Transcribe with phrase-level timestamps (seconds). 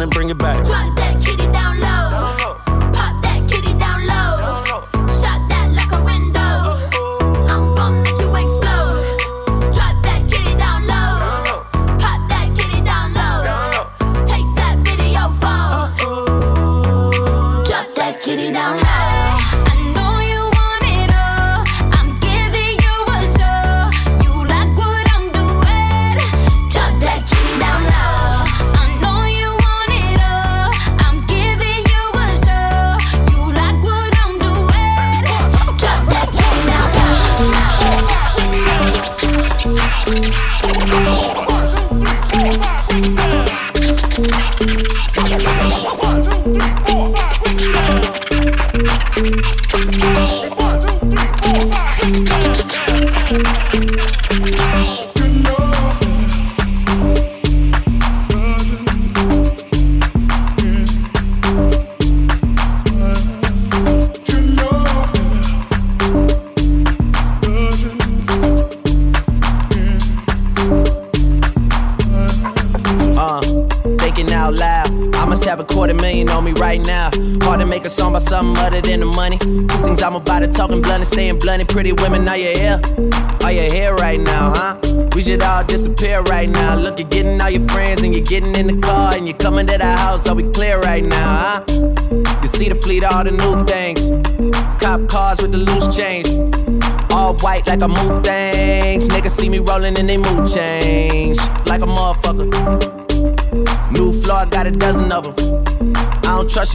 [0.00, 0.99] and bring it back.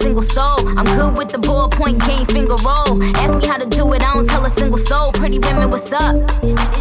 [0.00, 0.58] single soul.
[0.78, 3.02] I'm good with the ballpoint game, finger roll.
[3.16, 5.12] Ask me how to do it, I don't tell a single soul.
[5.12, 6.16] Pretty women, what's up?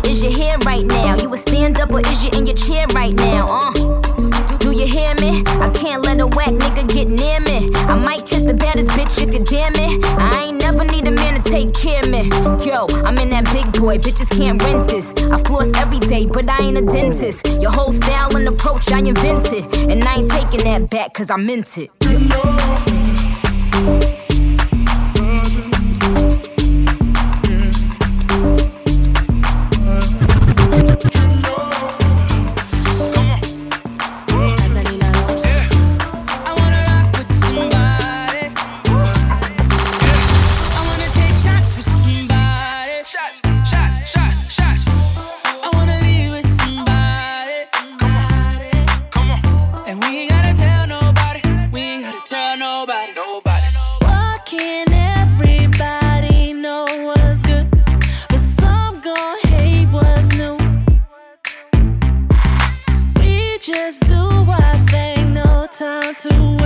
[0.07, 1.15] Is your hair right now?
[1.21, 3.47] You a stand up or is you in your chair right now?
[3.47, 3.99] Uh.
[4.59, 5.43] Do, you hear me?
[5.61, 7.69] I can't let a whack nigga get near me.
[7.87, 10.05] I might kiss the baddest bitch if you damn it.
[10.19, 12.23] I ain't never need a man to take care of me.
[12.65, 15.07] Yo, I'm in that big boy, bitches can't rent this.
[15.31, 17.47] I floss every day, but I ain't a dentist.
[17.61, 21.37] Your whole style and approach I invented, and I ain't taking that back cause I
[21.37, 22.98] meant it.
[23.85, 24.18] Bye.
[66.21, 66.58] to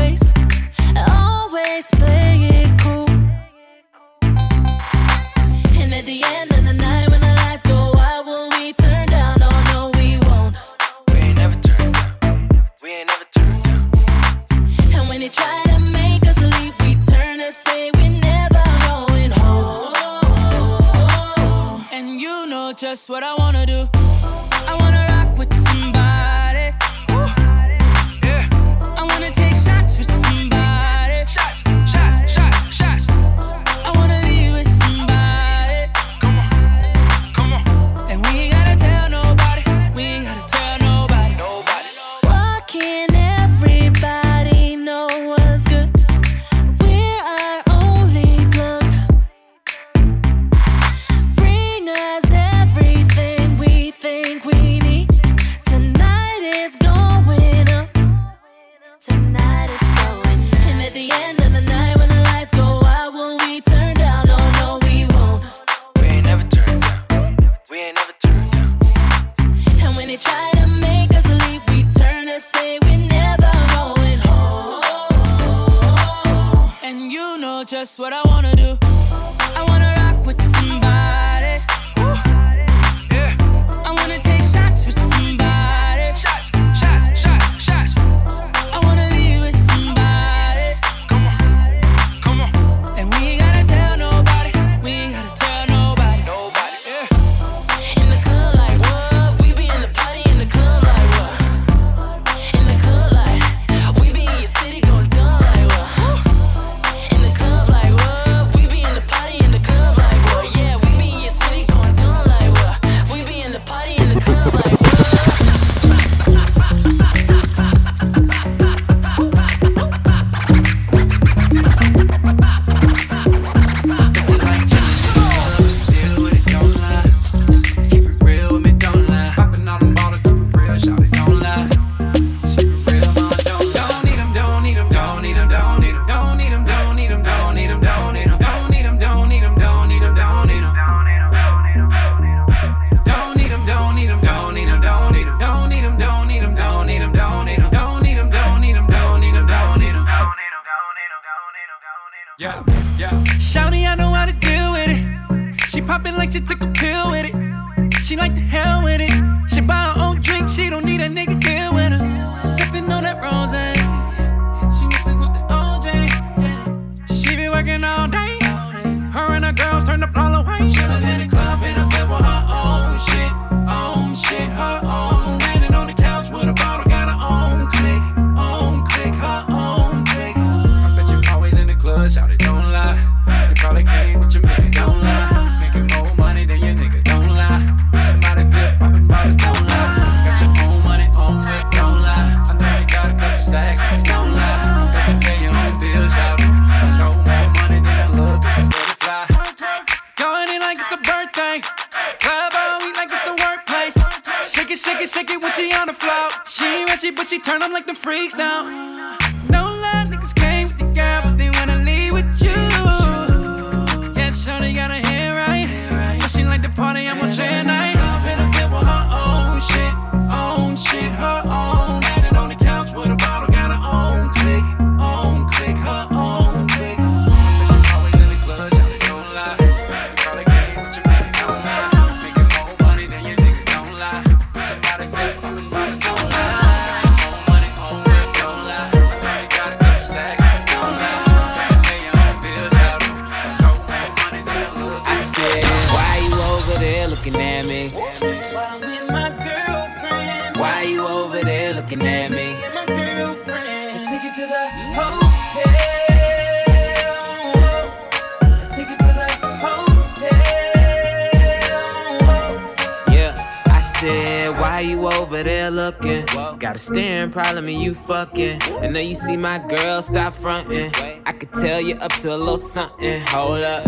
[267.33, 268.61] problem and you fucking.
[268.81, 270.91] And now you see my girl, stop fronting.
[271.25, 273.21] I could tell you up to a little something.
[273.27, 273.87] Hold up,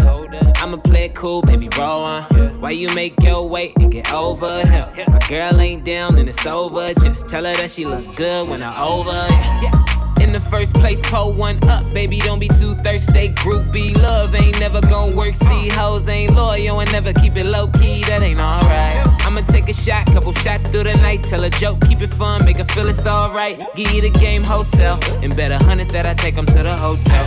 [0.61, 2.23] I'ma play it cool, baby, roll on.
[2.59, 4.65] Why you make your way and get over?
[4.65, 6.93] Hell, my girl ain't down and it's over.
[6.95, 9.11] Just tell her that she look good when I'm over.
[9.11, 10.04] Yeah
[10.35, 12.19] the first place, pull one up, baby.
[12.19, 13.29] Don't be too thirsty.
[13.39, 15.33] Groupie love ain't never gonna work.
[15.33, 18.03] See, hoes ain't loyal and never keep it low key.
[18.03, 18.97] That ain't alright.
[19.25, 21.23] I'ma take a shot, couple shots through the night.
[21.23, 23.57] Tell a joke, keep it fun, make her feel it's alright.
[23.75, 26.75] Give you the game wholesale, and bet a hundred that I take them to the
[26.75, 27.25] hotel.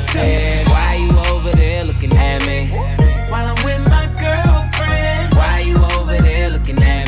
[0.66, 2.68] Why you over there looking at me?
[3.30, 7.07] While I'm with my girlfriend, why you over there looking at me?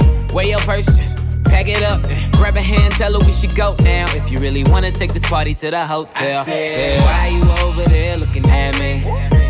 [0.33, 0.85] Weigh your purse?
[0.85, 1.19] Just
[1.51, 4.05] Pack it up, then grab a hand, tell her we should go now.
[4.15, 7.89] If you really wanna take this party to the hotel, I said, why you over
[7.89, 9.40] there looking at me?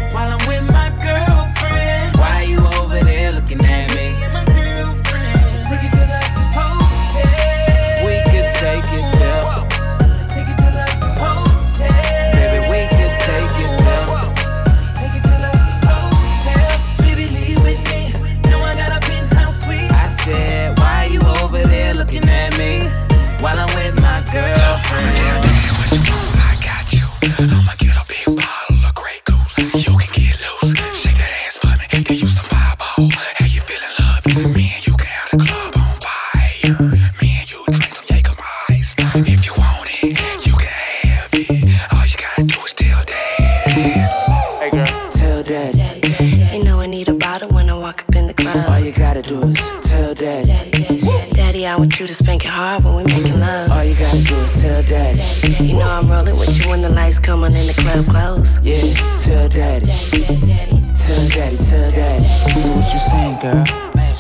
[63.42, 63.64] Girl?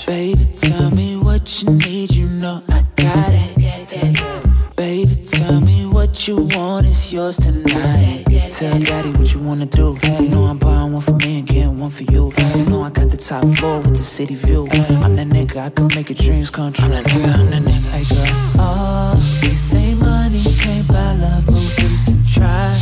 [0.07, 4.75] Baby, tell me what you need, you know I got it.
[4.75, 8.25] Baby, tell me what you want, it's yours tonight.
[8.49, 9.97] Tell daddy what you wanna do.
[10.03, 12.33] You know I'm buying one for me and getting one for you.
[12.55, 14.67] You know I got the top floor with the city view.
[15.03, 16.85] I'm that nigga, I can make your dreams come true.
[16.85, 17.91] I'm that nigga, I'm that nigga.
[17.91, 18.25] Hey girl.
[18.57, 22.73] Oh, they say money can't buy love, but we can try.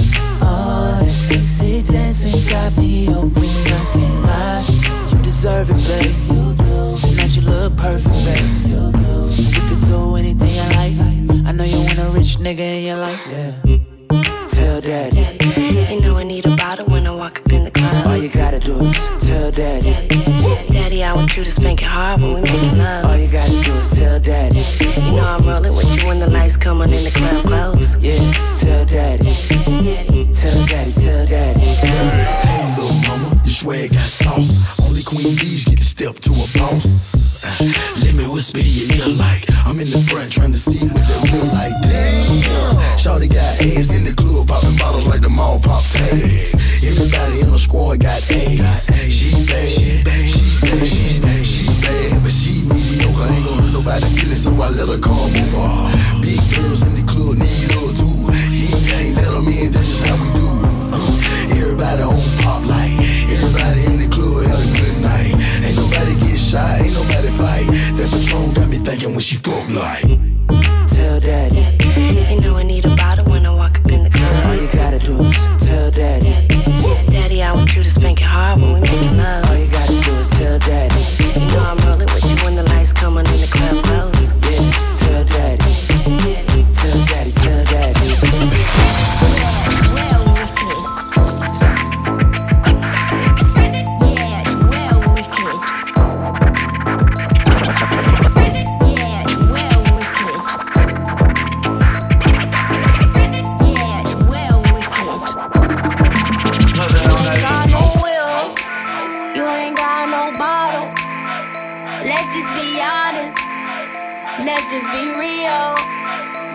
[0.41, 3.43] Oh, that sexy dancing got me open,
[5.41, 6.15] deserve it, babe.
[6.27, 6.97] You do.
[6.99, 8.43] Tonight you look perfect, babe.
[8.67, 9.15] You do.
[9.55, 11.47] We could do anything you like.
[11.47, 13.25] I know you want a rich nigga in your life.
[13.31, 14.47] Yeah.
[14.49, 15.23] Tell daddy.
[15.93, 17.95] You know I need a bottle when I walk up in the club.
[17.95, 18.21] All club.
[18.21, 19.93] you gotta do is tell daddy.
[20.73, 23.19] Daddy, I want you to spank it hard when we making All love.
[23.21, 24.59] you gotta do is tell daddy.
[25.05, 27.95] You know I'm rolling with you when the lights come on and the club close.
[27.99, 28.19] Yeah,
[28.57, 29.23] tell daddy.
[30.33, 31.59] Tell daddy, tell daddy.
[31.61, 34.78] Hey, little mama, your swag got sauce.
[34.89, 37.45] Only Queen Bees get to step to a boss.
[38.01, 41.19] Let me whisper your ear like I'm in the front trying to see what they
[41.29, 41.77] feel like.
[41.85, 46.57] Damn, Shawty got ass in the club, popping bottles like the mall pop tags.
[46.81, 48.89] Everybody in the squad got ass.
[49.05, 53.29] She bad, she bad, she bad, she bad, she bad, but she mediocre.
[53.29, 55.69] Ain't gonna hurt nobody feeling, so I let her come over.
[56.25, 58.25] Big girls in the club need her too.
[58.49, 60.49] He ain't let 'em in, that's just how we do.
[60.97, 62.89] Uh, everybody on pop like
[63.29, 63.88] everybody
[66.51, 67.65] nobody get shy, ain't nobody fight.
[67.97, 70.05] That Patron got me thinking when she fuck like.
[70.89, 71.77] Tell daddy.
[72.33, 74.45] You know I need a bottle when I walk up in the club.
[74.45, 76.47] All you gotta do is tell daddy.
[77.09, 80.11] Daddy, I want you to spank it hard when we making All you gotta do
[80.15, 81.39] is tell daddy.
[81.39, 82.08] You know I'm rolling
[112.39, 113.37] just be honest.
[114.47, 115.75] Let's just be real.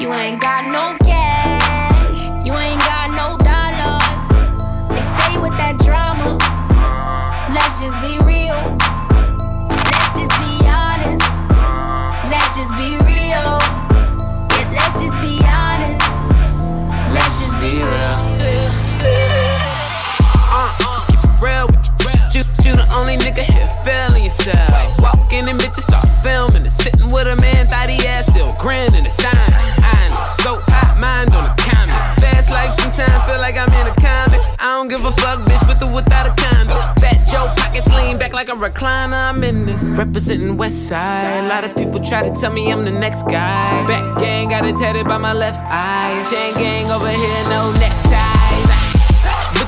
[0.00, 2.20] You ain't got no cash.
[2.46, 4.08] You ain't got no dollars.
[4.94, 6.38] They stay with that drama.
[7.52, 8.56] Let's just be real.
[9.68, 11.28] Let's just be honest.
[12.32, 13.60] Let's just be real.
[14.56, 16.00] Yeah, let's just be honest.
[17.12, 18.20] Let's just be real.
[20.48, 21.84] Uh, just keep it real with
[22.32, 22.40] you.
[22.40, 24.98] You, you the only nigga here feeling yourself.
[24.98, 29.04] Walking in bitches start filming and sitting with a man, thought he ass still grinning
[29.04, 29.32] and sign.
[29.84, 30.04] I
[30.44, 31.96] so hot, mind on the comment.
[32.20, 34.40] Fast life sometimes feel like I'm in a comic.
[34.60, 36.76] I don't give a fuck, bitch, with or without a condom.
[37.00, 39.30] Fat Joe pockets lean back like a recliner.
[39.30, 39.82] I'm in this.
[39.96, 41.44] Representing West Side.
[41.44, 43.86] A lot of people try to tell me I'm the next guy.
[43.86, 46.24] Back gang got it tatted by my left eye.
[46.30, 48.43] Chain gang over here, no neckties.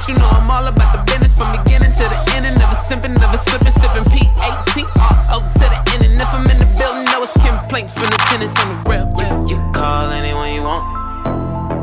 [0.06, 2.46] But you know I'm all about the business from beginning to the end.
[2.46, 6.06] And never simping, never slipping, sipping P-A-T-R-O oh, to the end.
[6.06, 9.10] And if I'm in the building, know it's complaints from the tenants on the real.
[9.18, 10.86] You, you can call anyone you want.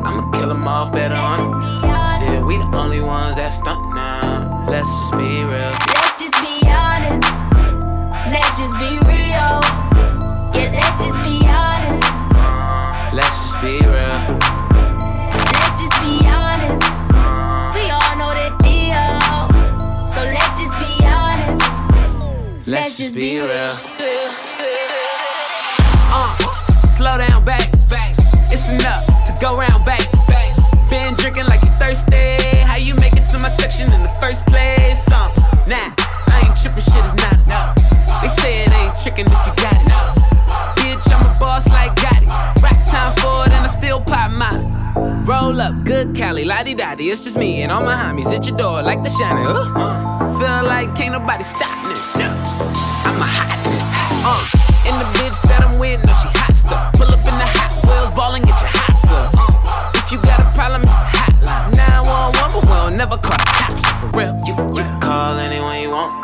[0.08, 2.08] I'ma kill them off better on it.
[2.16, 4.64] Shit, we the only ones that stunt now.
[4.72, 5.72] Let's just be real.
[5.92, 7.28] Let's just be honest.
[8.32, 9.60] Let's just be real.
[10.56, 12.08] Yeah, let's just be honest.
[13.12, 14.43] Let's just be real.
[22.66, 23.76] Let's just be real.
[26.08, 26.38] Uh,
[26.96, 28.14] slow down, back, back.
[28.48, 30.56] It's enough to go round, back, back.
[30.88, 32.40] Been drinking like you thirsty.
[32.64, 35.04] How you make it to my section in the first place?
[35.12, 35.28] Uh,
[35.68, 35.92] nah,
[36.32, 37.36] I ain't tripping, shit is not.
[37.44, 37.76] enough.
[38.22, 39.92] They say it ain't tricking if you got it.
[40.80, 42.26] Bitch, I'm a boss like Gotti.
[42.62, 44.56] Rack time for it and I still pop my.
[45.26, 48.56] Roll up, good Cali, la di It's just me and all my homies at your
[48.56, 49.10] door like the.
[49.10, 51.83] Uh, uh, feel like can't nobody stop
[54.94, 56.92] And the bitch that I'm with, no, she hot stuff.
[56.94, 59.34] Pull up in the hot wheels, ball and get your hots up.
[59.98, 64.38] If you got a problem, hotline 911, but we'll never call the cops for real.
[64.46, 66.14] You, you can call anyone you want.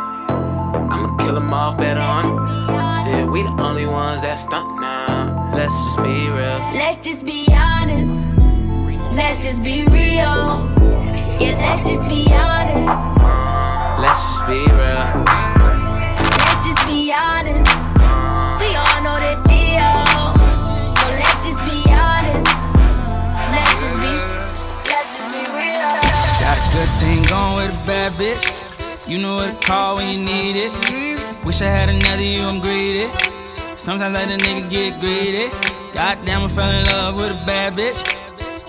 [0.87, 2.38] I'ma kill them off better on it.
[3.02, 5.50] Shit, we the only ones that stunt now.
[5.50, 6.62] Let's just be real.
[6.70, 8.30] Let's just be honest.
[9.18, 10.70] Let's just be real.
[11.42, 12.87] Yeah, let's just be honest.
[13.98, 15.11] Let's just be real.
[15.26, 17.69] Let's just be honest.
[27.30, 28.44] Going with a bad bitch.
[29.08, 30.72] You know what to call when you need it.
[31.44, 33.06] Wish I had another you, I'm greedy.
[33.76, 35.48] Sometimes I let a nigga get greedy.
[35.92, 38.00] Goddamn, I fell in love with a bad bitch.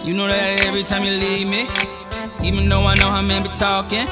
[0.05, 1.67] You know that every time you leave me.
[2.43, 4.07] Even though I know how men be talking.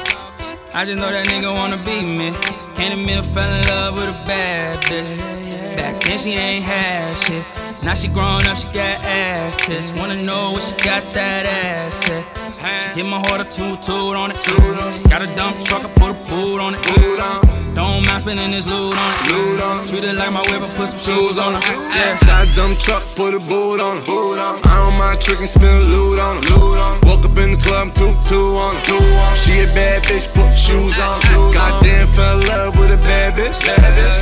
[0.74, 2.32] I just know that nigga wanna be me.
[2.74, 5.76] Can't admit I fell in love with a bad bitch.
[5.76, 7.44] Back then she ain't had shit.
[7.84, 9.92] Now she grown up, she got ass tits.
[9.92, 12.39] Wanna know what she got that ass at.
[12.60, 14.36] She hit my heart a toot toot on it.
[15.08, 17.74] Got a dump truck, I put a boot on it.
[17.74, 19.88] Don't mind spending this loot on it.
[19.88, 21.62] Treat it like my whip, I put some shoes on it.
[21.64, 22.18] Yeah.
[22.20, 24.04] Got a dump truck, put a boot on it.
[24.06, 26.50] I don't mind tricking, spin loot on it.
[27.06, 29.38] Woke up in the club, two, two on it.
[29.38, 31.20] She a bad bitch, put shoes on.
[31.54, 33.54] Goddamn, fell in love with a bad bitch.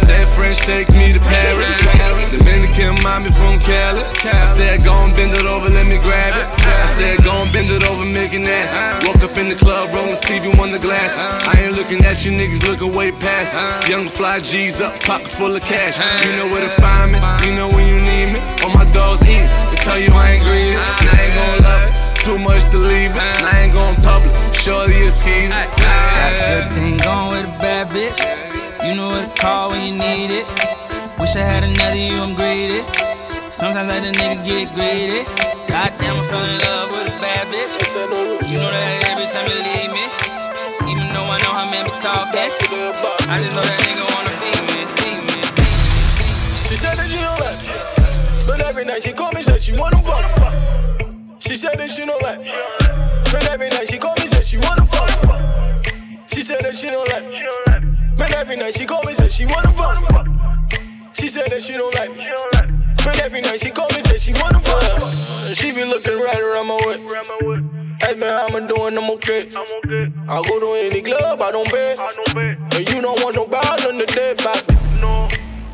[0.07, 2.31] Said French, take me to Paris.
[2.31, 4.03] Dominican mommy from Cali.
[4.22, 6.46] I said, go and bend it over, let me grab it.
[6.46, 6.85] Uh, uh.
[6.85, 8.79] I said, go and bend it over, make it nasty.
[8.79, 9.11] Uh.
[9.11, 11.18] Woke up in the club, rolling Stevie Wonder glass.
[11.18, 13.59] I ain't looking at you niggas, looking way past.
[13.90, 15.98] Young fly G's up, pocket full of cash.
[16.24, 18.40] You know where to find me, you know when you need me.
[18.62, 20.79] All my dogs eat, they tell you I ain't greedy.
[20.79, 23.18] And I ain't gon' love it, too much to leave it.
[23.18, 25.51] And I ain't gon' public, surely it's keys.
[25.51, 28.47] Got a good thing going with a bad bitch.
[28.84, 30.46] You know what to call when you need it.
[31.18, 32.86] Wish I had another you, I'm greedy.
[33.50, 35.26] Sometimes I let a nigga get greedy.
[35.66, 37.74] Goddamn, I fell in love with a bad bitch.
[38.46, 40.06] You know that every time you leave me.
[40.86, 42.38] Even though I know how men be talking.
[42.38, 45.42] I just know that nigga wanna be me, be me.
[46.70, 47.74] She said that she don't like me.
[48.46, 50.22] But every night she call me, said she wanna fuck.
[51.40, 52.54] She said that she don't like me.
[53.32, 55.10] But every night she call me, said she wanna fuck.
[56.30, 57.67] She said that she don't like me.
[58.48, 60.26] Every night she call me, said she wanna fuck.
[61.12, 62.24] She said that she don't like me.
[63.04, 65.52] But every night she call me, said she wanna fuck.
[65.54, 66.96] She be looking right around my way.
[68.00, 69.52] Ask me how I'm doing, I'm okay.
[69.52, 71.98] I go to any club, I don't bet.
[72.72, 74.64] And you don't want no balls on the dead back.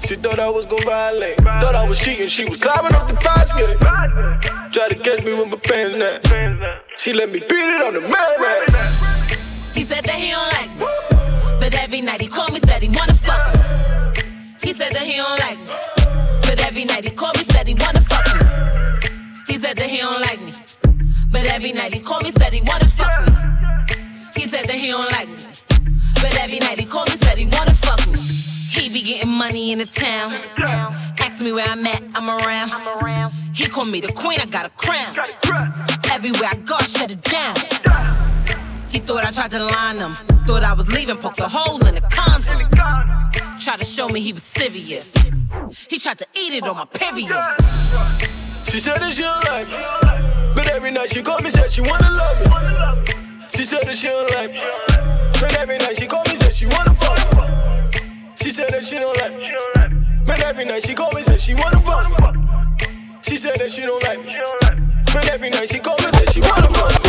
[0.04, 1.36] She thought I was gon' violate.
[1.36, 3.78] Thought I was cheating, she was climbing up the basket.
[4.72, 6.80] Try to catch me with my pants down.
[6.96, 8.66] She let me beat it on the man.
[9.74, 11.13] He said that he don't like.
[11.64, 13.60] But every night he called me, said he wanna fuck me.
[14.62, 15.72] He said that he don't like me.
[16.42, 18.42] But every night he called me, said he wanna fuck me.
[19.46, 20.52] He said that he don't like me.
[21.32, 23.32] But every night he called me, said he wanna fuck me.
[24.36, 25.36] He said that he don't like me.
[26.16, 28.18] But every night he called me, said he wanna fuck me.
[28.68, 30.34] He be getting money in the town.
[31.20, 33.32] Ask me where I'm at, I'm around.
[33.54, 35.16] He called me the queen, I got a crown.
[36.12, 38.23] Everywhere I go, I shut it down.
[38.94, 40.14] He thought I tried to line him.
[40.46, 42.60] Thought I was leaving, poked a hole in the condom.
[43.58, 45.12] Tried to show me he was serious.
[45.90, 47.34] He tried to eat it on my period.
[48.70, 50.54] She said that she don't like me.
[50.54, 53.14] But every night she call me, said she wanna love me.
[53.56, 54.62] She said that she don't like me.
[55.40, 57.98] But every night she call me, said she wanna fuck me.
[58.40, 60.24] She said that she don't like me.
[60.24, 62.46] But every night she call me, said she wanna fuck me.
[63.22, 64.38] She said that she don't like me.
[65.12, 67.03] But every night she call me, said she wanna fuck me.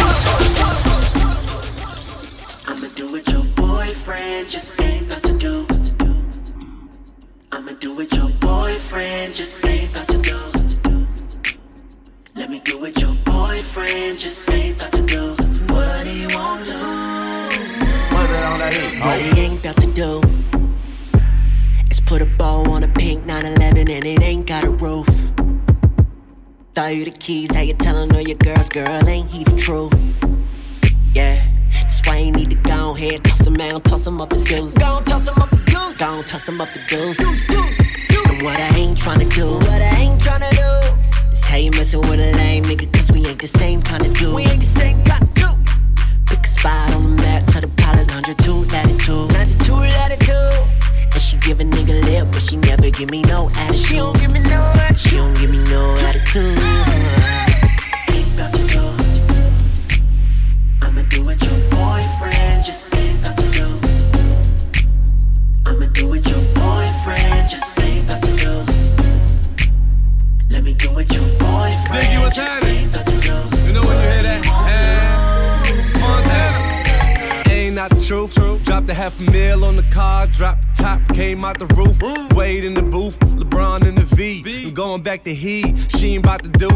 [4.06, 5.65] Boyfriend just ain't about to do.
[7.52, 11.08] I'ma do what your boyfriend just ain't about to do.
[12.36, 15.36] Let me do what your boyfriend just ain't about to do.
[15.74, 16.78] What he won't do.
[19.02, 20.22] What he ain't about to do
[21.89, 25.08] is put a bow on a pink 911 and it ain't got a roof.
[26.76, 29.94] Throw you the keys, how you tellin' all your girls, girl, ain't he the truth?
[31.15, 31.41] Yeah,
[31.95, 34.77] that's why you need to go ahead, toss him out, toss him up the deuce.
[34.77, 35.97] Go toss him up the deuce.
[35.97, 37.17] Go toss him up the deuce.
[37.17, 37.77] Deuce, deuce,
[38.10, 38.25] deuce.
[38.27, 42.01] And what I ain't tryna do, what I ain't tryna do, is how you messin'
[42.01, 44.36] with a lame nigga, cause we ain't the same kinda dude.
[44.36, 45.55] We ain't the same kinda dude.
[46.27, 49.31] Pick a spot on the map, tell the pilot 102 latitude.
[49.31, 50.51] 92 latitude.
[51.13, 53.88] And she give a nigga lip, but she never give me no attitude.
[53.88, 54.99] She don't give me no attitude.
[54.99, 56.60] She don't give me no attitude.
[58.12, 58.84] Ain't about to do.
[60.84, 61.74] I'ma do what your
[66.06, 68.12] half a
[74.72, 74.86] mil
[76.06, 76.56] on
[77.46, 78.28] her Ain't not true.
[78.63, 78.86] Drop
[79.76, 82.02] the car, dropped the top, came out the roof.
[82.36, 84.65] Wade in the booth, LeBron in the V.
[84.65, 86.70] I'm going back to he, she ain't about to do.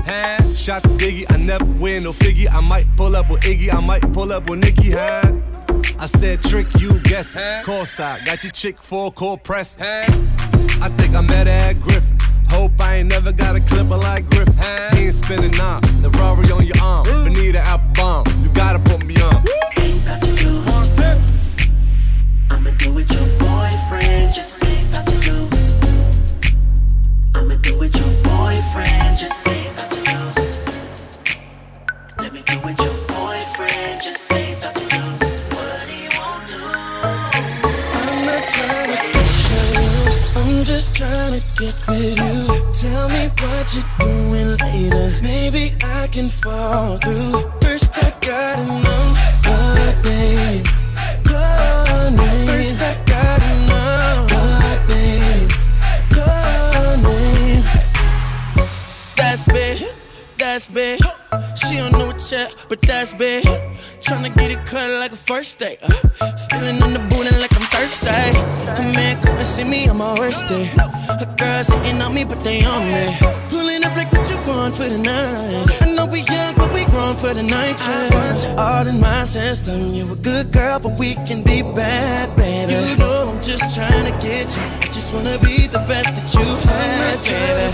[0.56, 2.48] Shot the diggy, I never win no figgy.
[2.52, 5.32] I might pull up with Iggy, I might pull up with Nicki, huh?
[6.01, 7.33] I said trick, you guess.
[7.33, 7.62] Hey.
[7.65, 9.75] Course I got your chick for cold press.
[9.75, 10.05] Hey.
[10.81, 12.15] I think I met at Griffin.
[12.49, 14.47] Hope I ain't never got a clipper like Griff.
[14.93, 17.05] He ain't spinning on the robbery on your arm.
[17.05, 17.25] Ooh.
[17.25, 18.25] Bonita Applebum.
[18.41, 19.43] You gotta put me on.
[19.77, 20.63] Ain't about to do.
[22.49, 24.33] I'ma do with your boyfriend.
[24.33, 25.49] Just about to do.
[27.35, 29.17] I'ma do your boyfriend.
[29.19, 30.19] Just about to do.
[32.23, 32.88] Let me do your
[41.58, 42.71] get with you.
[42.73, 45.19] Tell me what you're doing later.
[45.21, 47.52] Maybe I can fall through.
[47.62, 49.06] First, I gotta know
[49.45, 50.63] your name.
[51.25, 52.47] Your name.
[52.47, 55.47] First, I gotta know your name.
[56.15, 57.63] Your name.
[59.15, 59.84] That's big.
[60.38, 60.99] That's big.
[61.56, 63.45] She don't know what's up, but that's big.
[64.02, 65.80] Tryna get it cut like a first date.
[65.84, 67.29] Uh, feeling on the booty
[69.60, 70.65] see me on my worst day.
[71.19, 73.17] Her girls hating on me, but they on me.
[73.50, 75.82] Pulling up like what you want for the night.
[75.82, 77.76] I know we young, but we grown for the night.
[77.80, 79.93] I want you all in my system.
[79.93, 82.74] You a good girl, but we can be bad, baby.
[82.74, 84.63] You know I'm just trying to get you.
[84.84, 87.69] I just wanna be the best that you had, baby.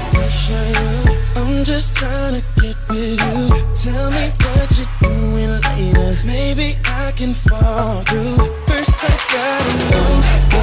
[1.37, 3.41] I'm just trying to get with you.
[3.83, 6.09] Tell me what you're doing later.
[6.25, 8.37] Maybe I can fall through.
[8.67, 10.54] First, I gotta know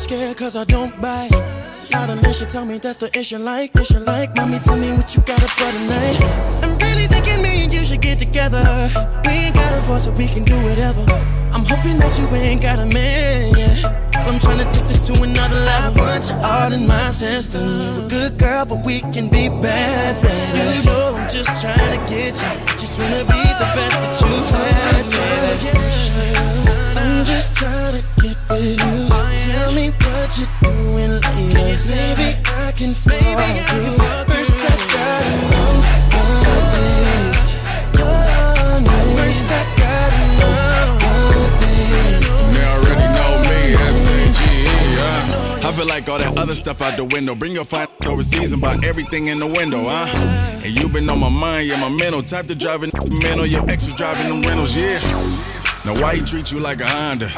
[0.00, 1.30] scared, cause I don't bite.
[1.92, 4.34] Now the mission tell me that's the issue like, issue like.
[4.36, 6.16] Mommy, tell me what you got up for tonight.
[6.64, 8.64] I'm really thinking me and you should get together.
[9.26, 11.04] We ain't got a voice, so we can do whatever.
[11.52, 14.08] I'm hoping that you ain't got a man, yeah.
[14.14, 16.02] I'm trying to take this to another level.
[16.02, 17.60] I want you all in my system.
[17.60, 20.16] You a good girl, but we can be bad.
[20.56, 22.48] You know I'm just trying to get you.
[22.48, 25.68] I Just wanna be the best that you had, baby.
[26.96, 28.39] I'm just trying to get you.
[29.90, 31.12] Me what you're doing
[31.54, 31.88] later.
[31.88, 33.98] Maybe I can fall through.
[34.26, 35.72] First, I gotta know
[36.14, 36.32] your
[36.74, 37.28] name.
[37.98, 39.16] Your name.
[39.16, 40.58] First, I gotta know
[41.32, 42.20] your name.
[42.54, 45.68] They already know me, S-A-G-E, yeah.
[45.68, 47.34] I feel like all that other stuff out the window.
[47.34, 50.06] Bring your fine overseas and buy everything in the window, huh?
[50.64, 52.22] And you been on my mind, yeah, my mental.
[52.22, 52.90] Type to driving
[53.22, 55.00] mental, your ex was driving them rentals, yeah.
[55.86, 57.30] Now why he treat you like a Honda?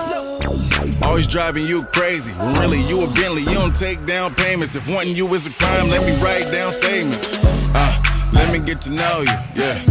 [1.02, 2.32] Always driving you crazy.
[2.32, 4.74] When really you a Bentley, you don't take down payments.
[4.74, 7.38] If wanting you is a crime, let me write down statements.
[7.74, 9.82] Uh, let me get to know you, yeah.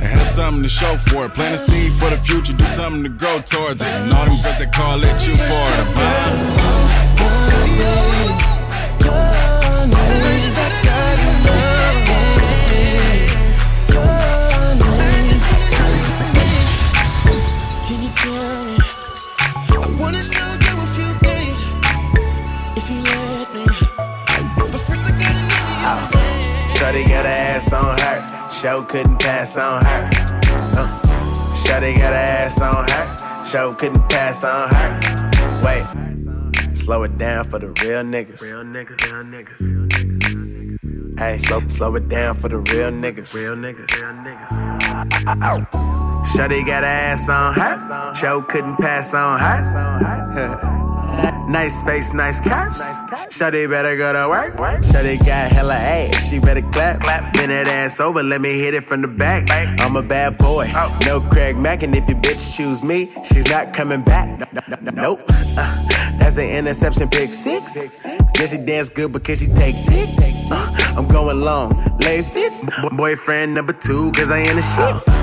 [0.00, 1.34] And have something to show for it.
[1.34, 3.88] Plant a seed for the future, do something to grow towards it.
[3.88, 5.86] And all them girls that call it you for it.
[5.96, 6.58] Huh?
[27.72, 28.50] Ass on her.
[28.50, 30.08] Show couldn't pass on her.
[30.76, 33.46] Uh, Shorty got her ass on her.
[33.46, 35.00] Show couldn't pass on her.
[35.64, 35.84] Wait,
[36.76, 38.42] slow it down for the real niggas.
[38.42, 39.58] Real niggas, real niggas.
[41.18, 43.34] Hey, slow, slow it down for the real niggas.
[43.34, 44.48] Real niggas, real niggas.
[46.26, 48.14] Shorty got her ass on her.
[48.14, 50.84] Show couldn't pass on her.
[51.48, 52.80] Nice face, nice curves.
[53.30, 54.54] Shawty better go to work.
[54.82, 57.02] Shawty got hella ass, she better clap.
[57.32, 59.48] Bend that ass over, let me hit it from the back.
[59.80, 60.70] I'm a bad boy,
[61.06, 64.38] no Craig Mack, and if your bitch choose me, she's not coming back.
[64.52, 65.20] No, no, no, nope.
[65.28, 65.86] Uh,
[66.18, 67.76] that's an interception, pick six.
[68.04, 70.08] Yeah, she dance good because she take dick.
[70.52, 72.68] Uh, I'm going long, lay fits.
[72.92, 75.14] Boyfriend number two, cause I ain't a shit.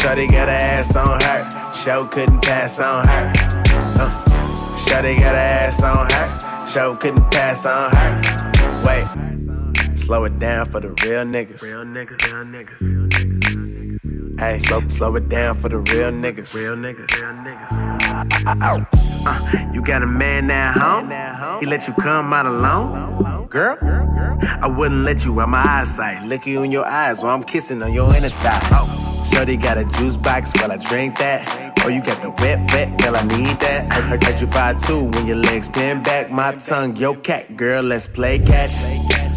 [0.00, 3.57] Shawty got her ass on her, show couldn't pass on her.
[4.88, 6.68] Shawty got her ass on her.
[6.70, 8.82] Show couldn't pass on her.
[8.86, 11.62] Wait, slow it down for the real niggas.
[11.62, 14.07] Real niggas, real niggas.
[14.38, 16.54] Hey, slow, slow it down for the real niggas.
[16.54, 17.72] Real niggas, real niggas.
[19.26, 21.60] Uh, you got a man now home?
[21.60, 23.48] He let you come out alone?
[23.48, 23.76] Girl,
[24.62, 26.24] I wouldn't let you out my eyesight.
[26.28, 28.60] Look you in your eyes while I'm kissing on your inner thigh.
[28.70, 31.74] Oh, Shorty got a juice box while I drink that.
[31.84, 33.92] Oh, you got the wet, wet, girl, I need that.
[33.92, 36.30] I heard that you fight too when your legs bend back.
[36.30, 38.70] My tongue, your cat, girl, let's play catch.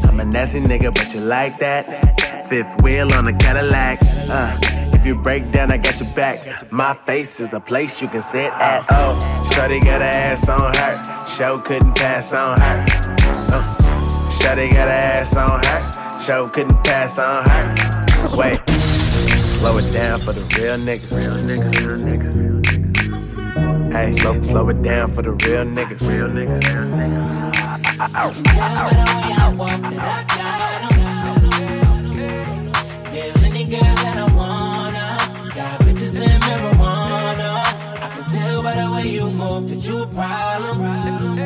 [0.03, 2.45] I'm a nasty nigga, but you like that.
[2.47, 3.99] Fifth wheel on a Cadillac.
[4.29, 6.71] Uh, if you break down, I got your back.
[6.71, 8.85] My face is a place you can sit at.
[8.91, 11.25] Oh, Shorty got her ass on her.
[11.27, 12.85] Show couldn't pass on her.
[13.51, 16.21] Uh, Shorty got her ass on her.
[16.21, 18.37] Show couldn't pass on her.
[18.37, 18.59] Wait,
[19.57, 21.17] slow it down for the real niggas.
[21.17, 22.37] Real niggas, real niggas.
[23.91, 26.07] Hey, slow, slow it down for the real niggas.
[26.07, 27.41] Real niggas, real niggas.
[30.37, 30.70] Yeah,
[39.61, 41.37] you that you a problem.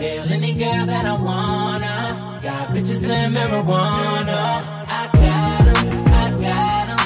[0.00, 2.40] Yeah, any girl that I wanna.
[2.42, 4.62] Got bitches and marijuana.
[4.86, 6.98] I got 'em, I got 'em.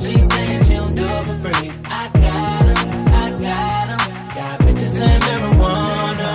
[0.00, 1.70] She thinks she don't do for free.
[1.84, 3.98] I got 'em, I got 'em.
[4.34, 6.28] Got bitches and marijuana.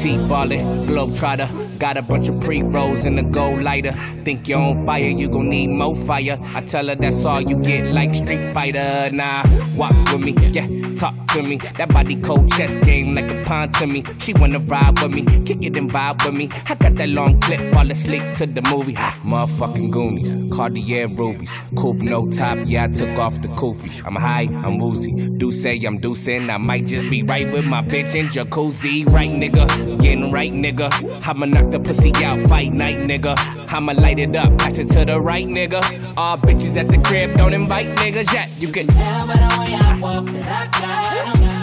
[0.00, 1.48] T ballin', globetrotter.
[1.78, 3.94] Got a bunch of pre rolls in the gold lighter.
[4.24, 6.38] Think you're on fire, you gon' need more fire.
[6.54, 9.10] I tell her that's all you get, like Street Fighter.
[9.12, 9.42] Nah,
[9.76, 10.66] walk with me, yeah,
[10.96, 11.58] talk to me.
[11.78, 14.04] That body cold chess game like a pawn to me.
[14.18, 16.48] She wanna ride with me, kick it and vibe with me.
[16.66, 18.94] I got that long clip, fall asleep to the movie.
[18.94, 22.58] Ha, motherfucking Goonies, Cartier rubies, coupe no top.
[22.64, 24.04] Yeah, I took off the kufi.
[24.06, 25.12] I'm high, I'm woozy.
[25.36, 29.06] Do say I'm deucing, I might just be right with my bitch in jacuzzi.
[29.06, 30.88] Right, nigga, getting right, nigga.
[31.26, 33.36] I'ma knock the pussy out, fight night, nigga.
[33.72, 35.82] I'ma light it up, pass it to the right, nigga.
[36.16, 38.50] All bitches at the crib, don't invite niggas yet.
[38.58, 40.85] You can tell by the way I walk that I got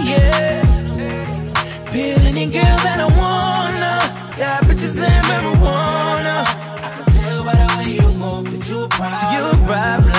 [0.10, 0.64] Yeah.
[1.94, 3.94] Any girl that I wanna.
[4.38, 6.38] Got bitches and marijuana.
[6.84, 9.34] I can tell by the way you move that you a problem.
[9.34, 10.13] You a problem.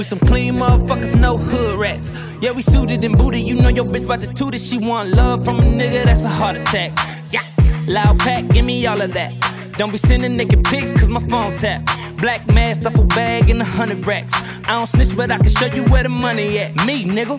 [0.00, 2.10] We some clean motherfuckers, no hood rats.
[2.40, 3.42] Yeah, we suited and booted.
[3.42, 4.62] You know your bitch about to toot it.
[4.62, 6.92] She want love from a nigga, that's a heart attack.
[7.30, 7.44] Yeah,
[7.86, 9.74] loud pack, give me all of that.
[9.76, 11.84] Don't be sending naked pics, cause my phone tap.
[12.16, 14.32] Black mask, duffel bag, and a hundred racks.
[14.64, 16.86] I don't snitch, but I can show you where the money at.
[16.86, 17.36] Me, nigga,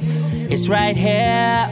[0.52, 1.65] it's right here.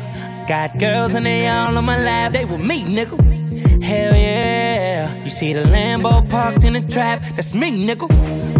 [0.47, 3.38] Got girls and they all on my lap, they with me, nigga.
[3.81, 5.23] Hell yeah.
[5.23, 8.07] You see the Lambo parked in the trap, that's me, nigga.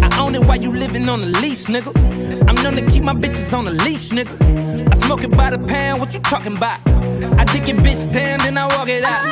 [0.04, 1.94] I own it while you living on the lease, nigga.
[2.48, 4.36] I'm known to keep my bitches on the leash, nigga.
[4.92, 6.80] I smoke it by the pound, what you talking about?
[6.88, 9.24] I dick your bitch down, then I walk it out.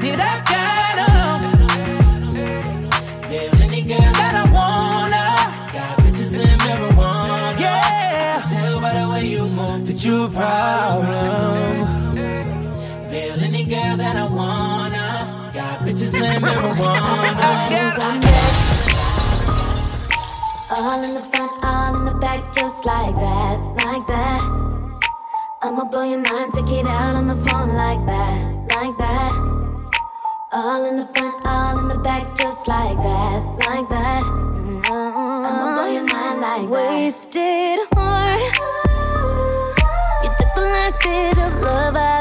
[0.00, 1.40] Did I got 'em?
[3.30, 5.24] Yeah, any girl that I wanna.
[5.74, 7.60] Got bitches and marijuana.
[7.60, 8.42] Yeah.
[8.42, 11.79] I tell by the way you move that you a problem.
[16.30, 18.30] Got bitches and marijuana.
[20.70, 24.40] All in the front, all in the back, just like that, like that.
[25.62, 28.38] I'ma blow your mind, take it out on the phone like that,
[28.76, 29.32] like that.
[30.52, 34.22] All in the front, all in the back, just like that, like that.
[34.22, 34.92] Mm-hmm.
[35.46, 36.70] I'ma blow your mind like that.
[36.70, 38.40] Wasted heart.
[40.22, 42.19] You took the last bit of love I've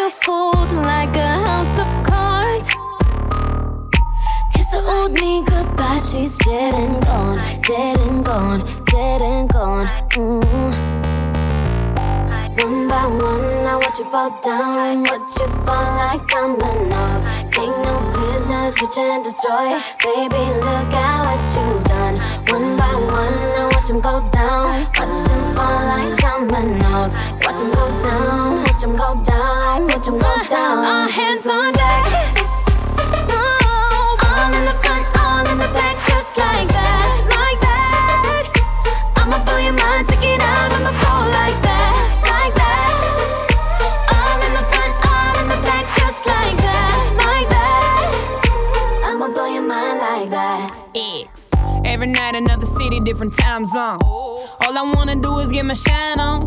[0.00, 2.66] You fold like a house of cards.
[4.54, 9.86] Kiss the old me goodbye, she's dead and gone, dead and gone, dead and gone.
[10.16, 10.40] Mm.
[12.62, 17.26] One by one, I watch you fall down, watch you fall like dominoes.
[17.52, 19.68] Take no business, switch and destroy.
[20.00, 22.16] Baby, look at what you've done.
[22.48, 24.64] One by one, I watch them go down,
[24.96, 27.14] watch them fall like dominoes.
[27.60, 30.48] Watch them go down, watch them go down, watch them go uh-huh.
[30.48, 30.78] down.
[30.78, 32.39] All hands on deck.
[53.10, 53.98] Different time zone.
[54.04, 56.46] All I wanna do is get my shine on.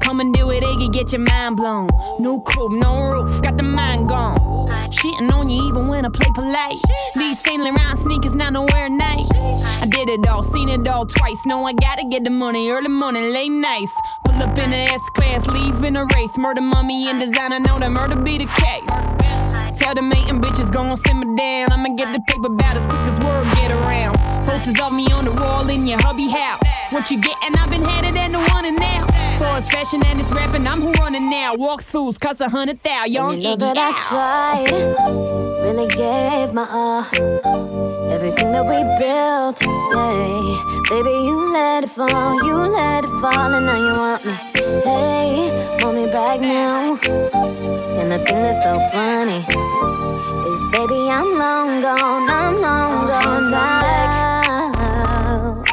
[0.00, 1.88] Come and do it, Iggy, get your mind blown.
[2.18, 4.38] No coupe, no roof, got the mind gone.
[4.96, 6.76] Shitting on you even when I play polite.
[7.14, 9.30] These Saint Laurent sneakers, not nowhere nice.
[9.82, 11.40] I did it all, seen it all twice.
[11.46, 13.94] No, I gotta get the money, early morning, late nights.
[14.26, 16.36] Pull up in the S class, leave in a race.
[16.36, 18.94] Murder, mummy, and designer, know that murder be the case.
[19.80, 21.72] Tell the mating bitches gon' simmer down.
[21.72, 24.23] I'ma get the paper about as quick as word get around.
[24.64, 26.62] Posters of me on the wall in your hubby house.
[26.90, 27.54] What you gettin'?
[27.54, 29.06] I've been headed and the one and now.
[29.36, 31.54] For it's fashion and it's rapping, I'm who running now.
[31.54, 34.72] Walk throughs, cost a hundred thou, young You know that I tried.
[35.64, 37.04] really gave my all.
[38.10, 40.24] Everything that we built, yeah.
[40.88, 44.32] Baby, you let it fall, you let it fall, and now you want me.
[44.88, 46.96] Hey, want me back now.
[48.00, 49.44] And the thing that's so funny
[50.48, 55.64] is, baby, I'm long gone, I'm long gone now.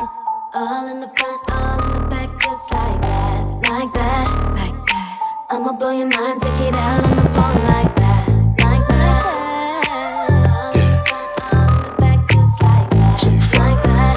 [0.54, 5.20] All in the front, all in the back, just like that, like that, like that.
[5.50, 8.28] I'ma blow your mind, take it out on the floor like that,
[8.66, 9.88] like that.
[9.90, 13.18] All in the front, all in the back, just like that,
[13.60, 14.16] like that.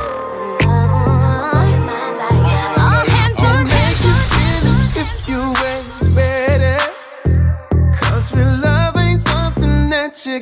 [0.63, 2.71] Blow your mind like that.
[2.85, 3.97] All hands on deck.
[5.05, 5.41] if you
[5.71, 6.77] ain't ready.
[7.97, 10.41] Cause real love ain't something that you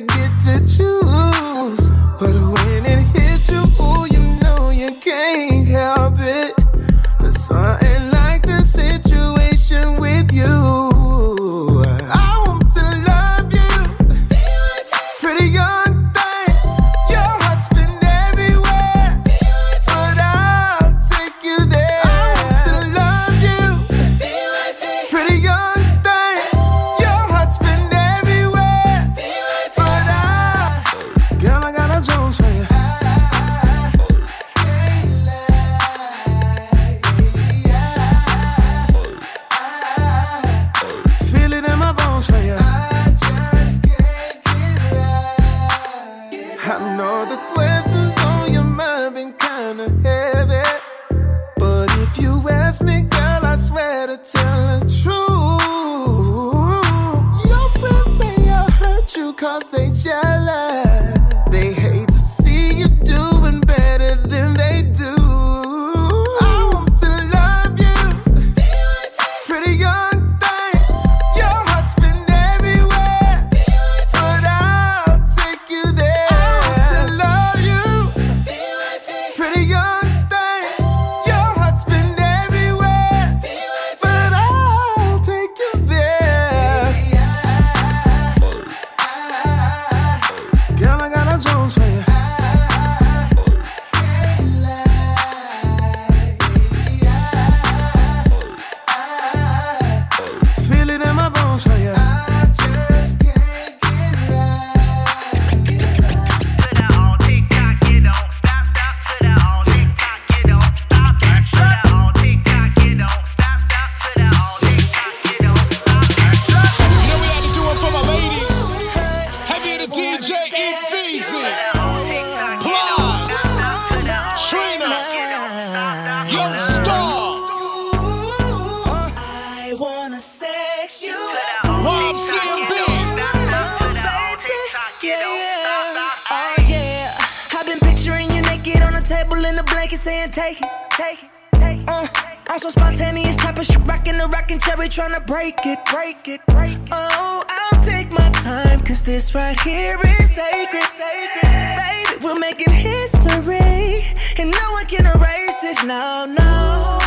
[140.31, 141.89] saying take it, take it, take it.
[141.89, 142.07] Uh,
[142.49, 146.41] I'm so spontaneous type of shit, rockin' the rockin' cherry, tryna break it, break it,
[146.47, 146.89] break it.
[146.91, 151.41] Oh, I'll take my time, cause this right here is sacred, sacred.
[151.43, 154.03] Baby, we're making history,
[154.39, 157.02] and no one can erase it, no, no.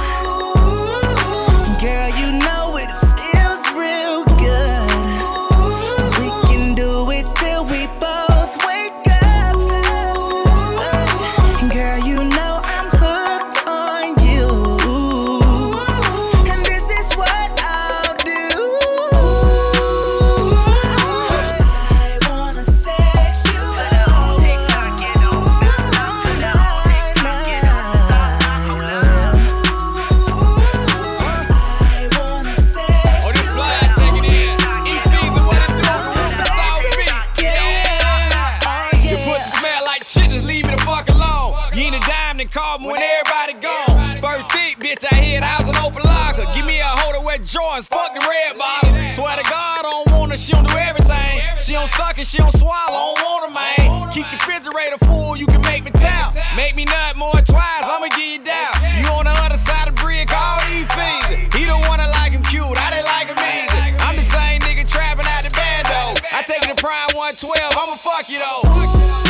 [51.87, 54.13] Don't suck and she don't swallow, I don't want her, man.
[54.13, 56.35] Keep the refrigerator full, you can make me tap.
[56.57, 58.75] Make me nut more twice, I'ma give you down.
[58.99, 61.55] You on the other side of the bridge, call E-Fees.
[61.55, 64.03] He don't wanna like him cute, I didn't like him easy.
[64.03, 66.19] I'm the same nigga trapping out the bando.
[66.35, 69.26] I take it to Prime 112, I'ma fuck you though.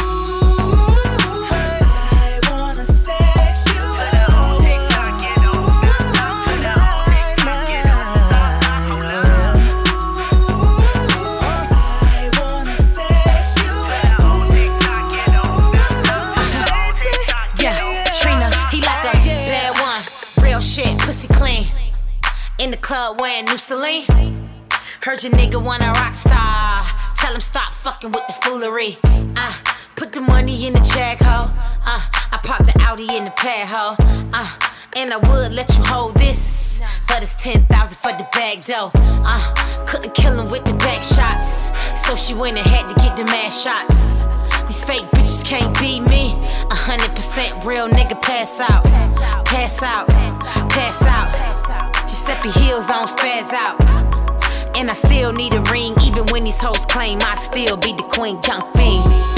[22.87, 24.07] Club wearing new Celine.
[25.03, 26.87] Heard your nigga want a rock star.
[27.17, 28.97] Tell him stop fucking with the foolery.
[29.35, 29.55] Uh,
[29.97, 31.51] put the money in the check, ho.
[31.85, 33.97] Uh, I park the Audi in the pad, ho.
[34.33, 34.51] Uh,
[34.95, 36.81] and I would let you hold this.
[37.09, 37.67] But it's 10,000
[37.97, 38.93] for the bag, though.
[38.95, 41.73] Uh, couldn't kill him with the back shots.
[42.07, 44.27] So she went and had to get the mad shots.
[44.69, 46.35] These fake bitches can't beat me.
[46.71, 48.85] A hundred percent real nigga pass out.
[49.45, 50.07] Pass out.
[50.07, 51.16] Pass out.
[52.27, 53.81] Giuseppe heels on spaz out.
[54.77, 58.03] And I still need a ring, even when these hoes claim I still be the
[58.03, 59.36] queen, young fiend.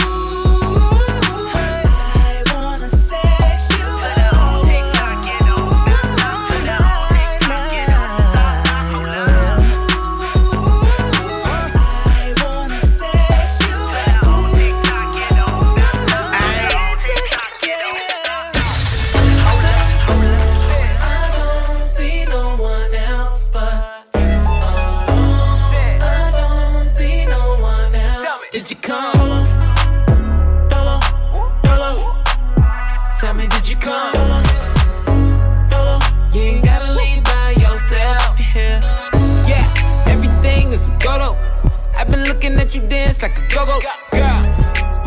[42.69, 44.43] At you dance like a go-go girl.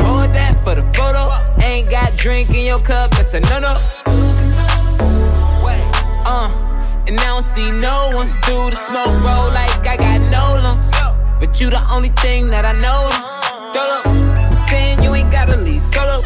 [0.02, 1.30] More that for the photo.
[1.62, 3.74] Ain't got drink in your cup, that's a no-no.
[6.24, 6.48] Uh,
[7.06, 10.90] and I don't see no one through the smoke roll like I got no lungs.
[11.38, 13.10] But you the only thing that I know.
[13.72, 14.02] Dolo,
[14.68, 16.20] saying you ain't gotta leave solo.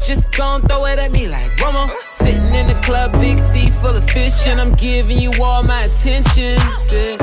[0.00, 1.90] Just gon' throw it at me like Romo.
[2.04, 5.82] Sitting in the club, big sea full of fish, and I'm giving you all my
[5.82, 6.58] attention.
[6.78, 7.18] Said,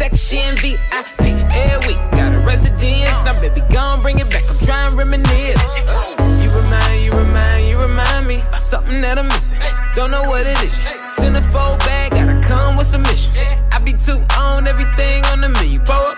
[0.00, 1.20] section VIP.
[1.52, 3.20] Every week, got a residence.
[3.26, 4.48] Now, baby, gon' bring it back.
[4.48, 5.60] I'm trying to reminisce.
[6.40, 9.60] You remind, you remind, you remind me something that I'm missing.
[9.94, 10.72] Don't know what it is.
[11.20, 13.36] Centerfold bag, gotta come with some missions.
[13.72, 15.80] I be too on everything on the menu.
[15.80, 16.14] Boy,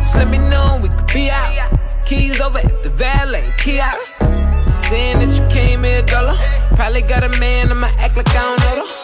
[0.00, 1.78] just let me know we could be out.
[2.06, 4.18] Keys over at the valet kiosk.
[4.88, 6.38] Saying that you came here, dollar.
[6.74, 9.03] Probably got a man, I'ma act like I don't know.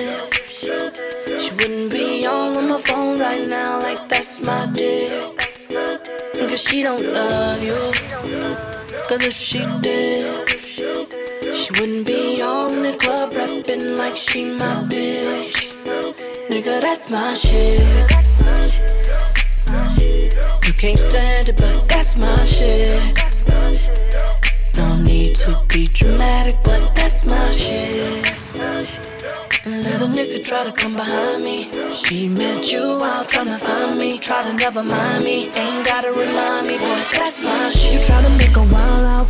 [6.71, 7.75] she don't love you.
[9.09, 10.47] Cause if she did,
[11.53, 15.57] she wouldn't be on the club rapping like she my bitch.
[16.47, 17.81] Nigga, that's my shit.
[20.65, 23.03] You can't stand it, but that's my shit.
[24.77, 27.90] No need to be dramatic, but that's my shit.
[30.21, 31.67] Nigga try to come behind me.
[31.95, 34.19] She met you out trying to find me.
[34.19, 35.49] Try to never mind me.
[35.49, 37.93] Ain't gotta remind me, boy, that's my shit.
[37.93, 39.27] You try to make a wild out.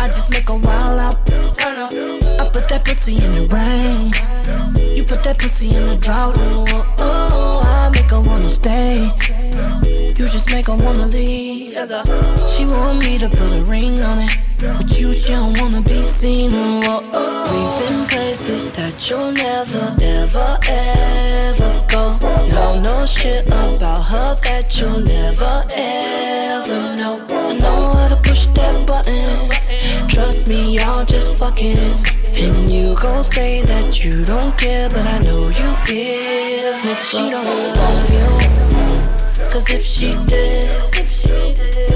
[0.00, 1.26] I just make a wild out.
[1.58, 1.92] Turn up.
[2.40, 4.14] I put that pussy in the rain.
[4.96, 6.36] You put that pussy in the drought.
[6.38, 9.12] Oh, I make her wanna stay.
[10.16, 11.74] You just make her wanna leave.
[12.48, 14.38] She want me to put a ring on it.
[14.58, 16.39] But you, she don't wanna be seen.
[19.00, 22.18] That you'll never, ever, ever go.
[22.48, 27.24] Know no shit about her that you'll never, ever know.
[27.30, 30.08] I know how to push that button.
[30.08, 31.78] Trust me, y'all just fucking.
[32.36, 36.74] And you gon' say that you don't care, but I know you give.
[36.84, 37.44] Nigga, she don't
[37.80, 39.50] love you.
[39.50, 40.94] Cause if she did,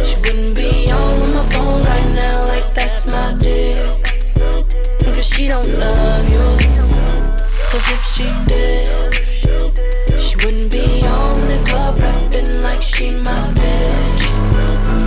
[0.06, 4.03] she wouldn't be on my phone right now, like that's my dick.
[5.34, 6.38] She don't love you.
[7.68, 9.14] Cause if she did,
[10.16, 14.22] she wouldn't be on the club rapping like she my bitch.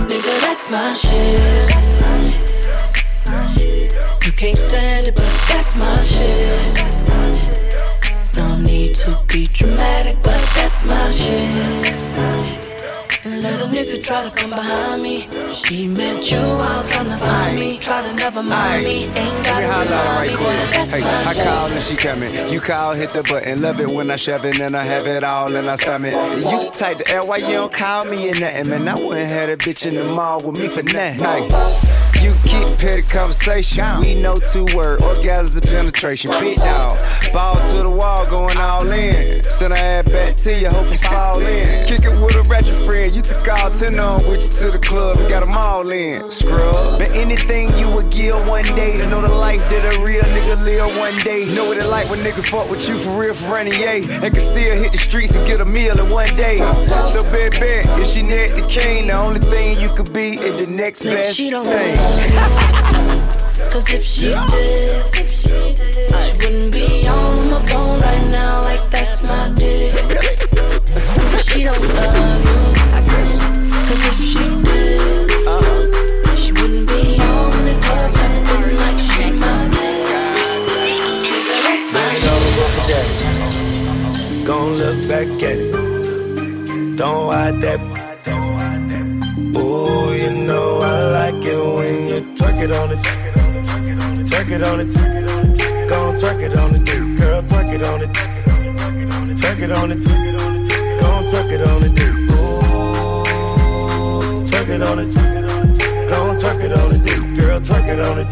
[0.06, 1.70] Nigga, that's my shit.
[4.26, 6.74] You can't stand it, but that's my shit.
[8.36, 11.57] No need to be dramatic, but that's my shit.
[13.98, 15.26] And try to come behind me.
[15.52, 17.78] She met you out to find me.
[17.78, 19.06] Try to never mind me.
[19.06, 22.32] Ain't remind me, but that's Hey, I call and she coming.
[22.52, 23.60] You call, hit the button.
[23.60, 26.12] Love it when I shove it and I have it all in my stomach.
[26.12, 28.86] You the type to L, why you don't call me or nothing, man?
[28.86, 31.98] I wouldn't have that bitch in the mall with me for nothing.
[32.22, 34.00] You keep petty conversation.
[34.00, 36.30] We know two word, orgasms and penetration.
[36.40, 36.98] Big dog,
[37.32, 39.48] ball to the wall, going all in.
[39.48, 41.86] Send her ass back to you, hope you fall in.
[41.86, 43.14] Kick it with a ratchet friend.
[43.14, 46.30] You took all 10 on with you to the club and got them all in.
[46.30, 46.98] Scrub.
[46.98, 50.62] But anything you would give one day to know the life that a real nigga
[50.62, 51.46] live one day.
[51.54, 54.02] Know what it like when niggas fuck with you for real for running yay.
[54.02, 56.58] And can still hit the streets and get a meal in one day.
[57.06, 60.58] So bad, bad, if she net the king, the only thing you could be is
[60.58, 61.96] the next Nigga, best she don't thing.
[63.72, 69.48] Cause if she did, she wouldn't be on my phone right now, like that's my
[69.56, 69.94] dick.
[71.40, 72.78] She don't love you.
[73.20, 73.56] If she did, she wouldn't be on the club rapping like she my bitch.
[73.56, 73.57] That's my Gon' look back at it.
[73.57, 73.57] Don't hide that.
[73.57, 73.57] You know I like
[97.68, 99.38] on it.
[99.40, 100.04] Twerk it on it.
[101.00, 101.97] Gon' twerk it on it,
[104.68, 105.14] twerk it on it.
[106.08, 107.38] Gon' twerk it on it.
[107.38, 108.26] Girl, twerk it on it.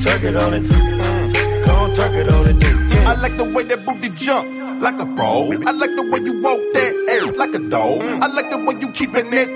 [0.00, 1.64] Twerk it on it.
[1.66, 2.92] Gon' twerk it on it.
[2.94, 3.10] Yeah.
[3.10, 4.48] I like the way that booty jump
[4.80, 5.52] like a pro.
[5.52, 8.00] I like the way you walk that air like a dog.
[8.00, 9.48] I like the way you keepin' that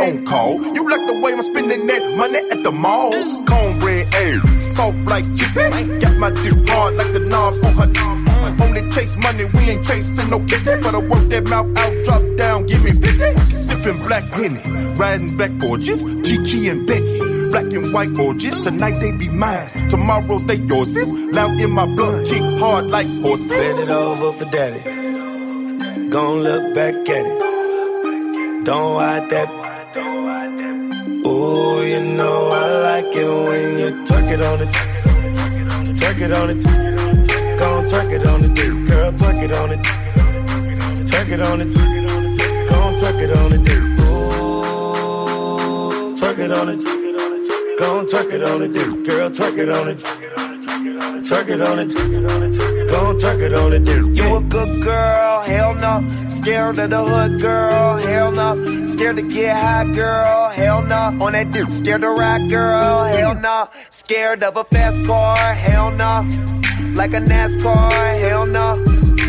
[0.00, 0.62] on call.
[0.74, 3.12] You like the way I'm spending that money at the mall.
[3.46, 4.40] Cornbread air,
[4.74, 6.00] soft like chicken.
[6.00, 8.24] Got my dick hard like the knobs on her.
[8.62, 10.80] Only chase money, we ain't chasing no kitty.
[10.82, 13.40] But I work that mouth out, drop down, give me 50.
[13.40, 14.60] Sipping black Henny,
[14.98, 17.18] riding black gorgeous, Kiki and Becky.
[17.50, 20.96] Black and white gorgeous, tonight they be mine, tomorrow they yours.
[20.96, 23.48] Is loud in my blood, kick hard like horses.
[23.48, 24.80] Bend it over for daddy.
[26.10, 28.64] Gon' look back at it.
[28.64, 29.48] Don't hide that.
[31.26, 34.68] Oh, you know I like it when you twerk it on it.
[35.98, 36.62] Twerk it on it.
[37.58, 38.54] Gon' twerk it on it.
[38.88, 39.80] Girl, twerk it on it.
[41.08, 41.74] Twerk it on it.
[42.68, 43.68] Gon' twerk it on it.
[43.68, 43.93] Ooh,
[46.24, 47.78] twerk it on it.
[47.78, 49.06] Gon' twerk it on it, dude.
[49.06, 49.98] Girl, twerk it on it.
[51.28, 52.88] Twerk it on it.
[52.88, 54.16] Gon' twerk it on it, dude.
[54.16, 56.02] You a good girl, hell no.
[56.30, 58.86] Scared of the hood girl, hell no.
[58.86, 61.24] Scared to get high girl, hell no.
[61.24, 63.68] On that dick, scared to ride girl, hell no.
[63.90, 66.22] Scared of a fast car, hell no.
[66.94, 68.82] Like a NASCAR, hell no.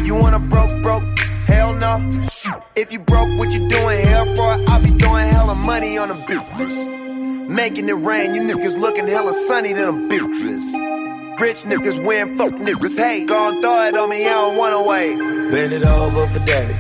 [0.06, 2.00] You want a broke, broke, hell no.
[2.76, 4.44] If you broke, what you doing hell for?
[4.70, 7.50] I'll be throwing hella money on them bitches.
[7.50, 11.40] Making it rain, you niggas looking hella sunny to them bitches.
[11.40, 13.28] Rich niggas win, fuck niggas hate.
[13.28, 15.18] Gon' throw it on me, I don't wanna wait.
[15.52, 16.76] Bend it over for daddy.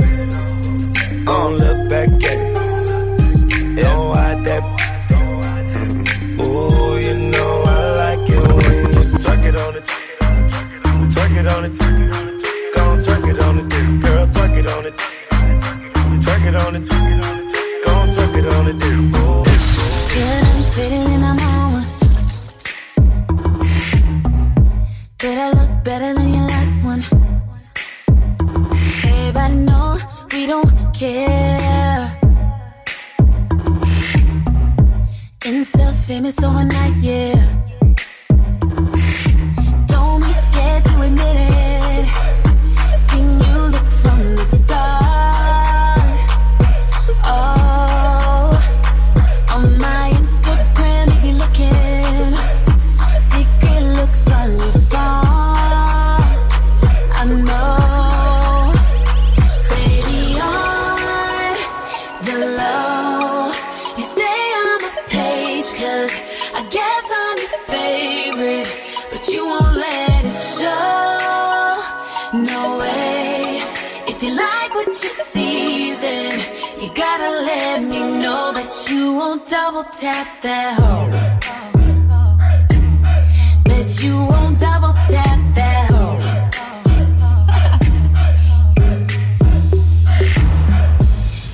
[1.25, 2.53] Don't look back at it.
[3.75, 4.63] Don't hide that.
[6.39, 9.83] Ooh, you know I like it when you twerk it on it.
[11.09, 12.24] Twerk it on it.
[16.55, 16.87] It on it.
[17.85, 18.79] Gon' twerk it on it.
[20.15, 20.61] Good, I'm
[21.13, 21.87] and I'm on one.
[25.17, 27.03] Did I look better than your last one?
[29.03, 29.97] Babe, I know
[30.31, 32.11] we don't care.
[35.41, 37.35] Insta famous overnight, yeah.
[39.87, 41.44] Don't be scared to admit it.
[80.15, 81.09] Tap that hoe.
[83.65, 86.19] Bet you won't double tap that hoe.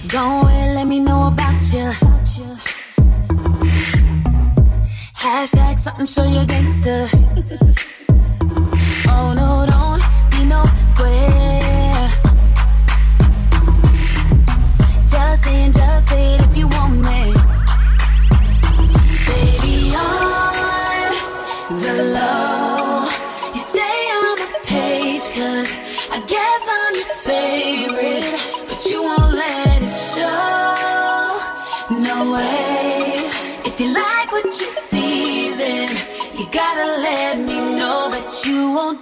[0.08, 1.92] Go ahead, let me know about you.
[5.24, 7.08] Hashtag something, show you gangster.
[9.14, 10.02] oh no, don't
[10.32, 12.10] be no square.
[15.12, 16.41] Just saying, just say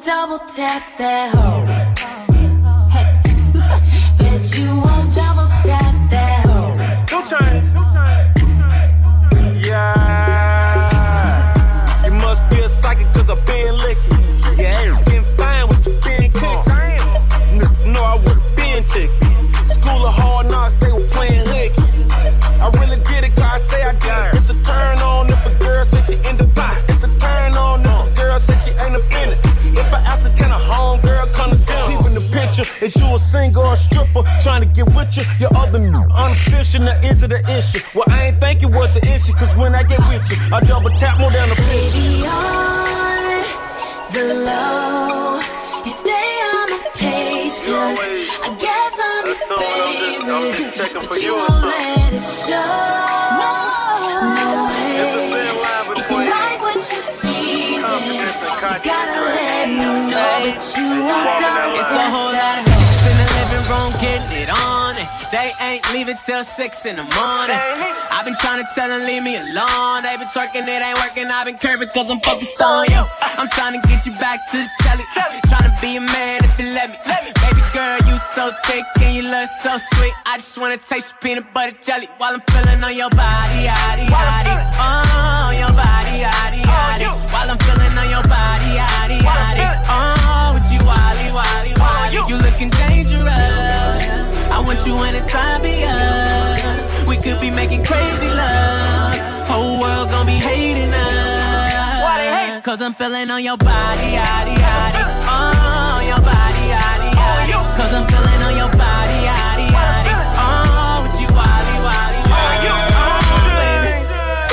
[0.09, 1.65] double tap that hoe.
[4.17, 6.73] Bet you won't double tap that hoe.
[9.63, 10.08] Yeah.
[33.29, 34.23] Singer or a stripper?
[34.41, 37.79] Trying to get with you, your other n- unofficial, now is it an issue?
[37.95, 40.59] Well, I ain't think it was an issue, cause when I get with you, I
[40.61, 41.69] double tap more than a picture.
[41.69, 43.45] Baby, on
[44.13, 45.39] the low.
[45.85, 47.99] You stay on my page, cause
[48.45, 51.09] I guess I'm your favorite.
[51.09, 52.73] But you won't let it show.
[53.41, 55.49] No way.
[55.99, 58.19] If you like what you see, then you
[58.89, 62.78] gotta let me know that you won't double It's a whole lot of
[63.69, 64.97] room getting it on.
[64.97, 67.61] And they ain't leaving till six in the morning.
[68.09, 70.03] I've been trying to tell them leave me alone.
[70.03, 71.29] They been twerking, it ain't working.
[71.29, 73.03] I've been curving cause I'm focused on you.
[73.21, 75.05] I'm trying to get you back to the telly.
[75.47, 77.38] Trying to be a man if you let me.
[78.19, 80.13] Baby girl, you so thick and you look so sweet.
[80.25, 84.07] I just wanna taste your peanut butter jelly while I'm feeling on your body, yaddy,
[84.07, 84.55] yaddy.
[84.75, 87.07] Oh, your body, yaddy, yaddy.
[87.31, 89.65] While I'm feeling on your body, yaddy, yaddy.
[89.87, 92.15] Oh, with you, wally, wally, wally.
[92.29, 93.29] You looking dangerous.
[94.51, 97.07] I want you anytime be us.
[97.07, 99.15] We could be making crazy love.
[99.47, 102.63] Whole world gon' be hating us.
[102.63, 105.03] Cause I'm feeling on your body, yaddy, yaddy.
[105.25, 106.48] Oh, your body.
[107.79, 110.11] Cause I'm feeling on your body, yaddy, yaddy.
[110.35, 112.67] Oh, with you, wally, wally, wally.
[112.67, 113.95] Oh, baby.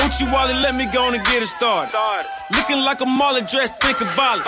[0.07, 1.91] Uchi Wally, let me go on and get it started.
[2.55, 4.47] Looking like a Marley dressed, think about it.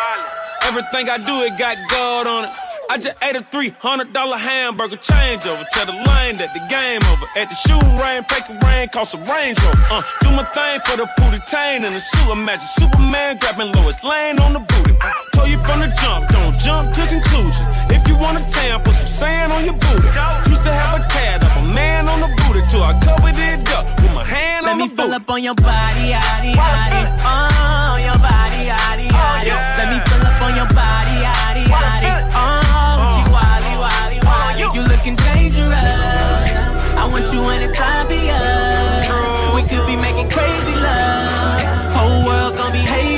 [0.64, 2.52] Everything I do, it got gold on it.
[2.90, 5.62] I just ate a $300 hamburger change over.
[5.76, 7.30] Tell the lane that the game over.
[7.38, 9.86] At the shooting range, break a rain, cost a Range Rover.
[9.94, 12.32] Uh, do my thing for the booty tain and the shoe.
[12.34, 14.98] Imagine Superman grabbing Lois Lane on the booty.
[15.38, 17.62] Told you from the jump, don't jump to conclusion.
[17.94, 20.08] If you want a tan, put some sand on your booty.
[20.52, 23.64] Used to have a tad up a man on the booty till I covered it
[23.72, 27.02] up with my hand Let on me the fill up on your body, yaddy, yaddy.
[27.24, 29.78] Oh, your body, yaddy, oh, yaddy.
[29.80, 32.12] Let me fill up on your body, yaddy, yaddy.
[32.36, 33.08] Oh, uh.
[33.16, 34.68] she wally, wally, wally.
[34.76, 36.52] You looking dangerous.
[37.00, 39.08] I want you when it's obvious.
[39.56, 41.64] We could be making crazy love.
[41.96, 43.09] Whole world gon' be hating